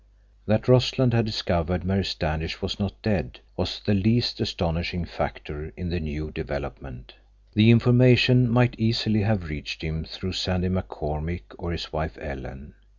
That 0.47 0.67
Rossland 0.67 1.13
had 1.13 1.25
discovered 1.25 1.83
Mary 1.83 2.03
Standish 2.05 2.59
was 2.59 2.79
not 2.79 2.99
dead 3.03 3.39
was 3.55 3.79
the 3.85 3.93
least 3.93 4.41
astonishing 4.41 5.05
factor 5.05 5.71
in 5.77 5.89
the 5.89 5.99
new 5.99 6.31
development. 6.31 7.13
The 7.53 7.69
information 7.69 8.49
might 8.49 8.73
easily 8.79 9.21
have 9.21 9.47
reached 9.51 9.83
him 9.83 10.03
through 10.05 10.33
Sandy 10.33 10.69
McCormick 10.69 11.53
or 11.59 11.71
his 11.71 11.93
wife 11.93 12.17
Ellen. 12.19 12.73